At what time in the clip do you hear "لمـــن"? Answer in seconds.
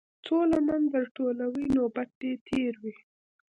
0.51-0.81